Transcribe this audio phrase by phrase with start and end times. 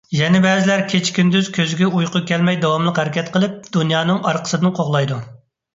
[0.17, 5.25] يەنە بەزىلەر كېچە-كۈندۈز كۆزىگە ئۇيقۇ كەلمەي داۋاملىق ھەرىكەت قىلىپ دۇنيانىڭ ئارقىسىدىن قوغلايدۇ.